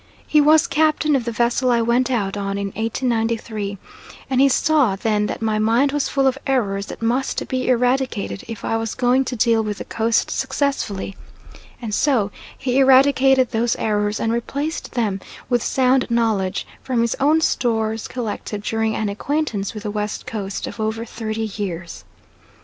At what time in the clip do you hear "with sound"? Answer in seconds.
15.49-16.09